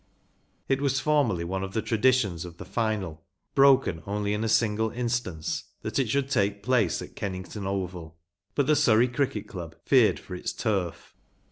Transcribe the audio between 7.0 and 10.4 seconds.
at Kennington Oval, but the Surrey Cricket Club feared for